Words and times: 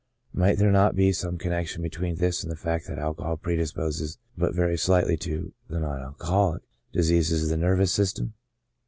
Might 0.33 0.57
there 0.57 0.71
not 0.71 0.95
be 0.95 1.11
some 1.11 1.37
connection 1.37 1.83
between 1.83 2.15
this 2.15 2.41
and 2.41 2.51
the 2.51 2.55
fact 2.55 2.87
that 2.87 2.97
alcohol 2.97 3.37
predisposes 3.37 4.17
but 4.35 4.55
very 4.55 4.75
slightly 4.75 5.15
to 5.17 5.53
(the 5.69 5.79
non 5.79 6.01
alcoholic) 6.01 6.63
diseases 6.91 7.43
of 7.43 7.49
the 7.49 7.57
nervous 7.57 7.91
system? 7.91 8.33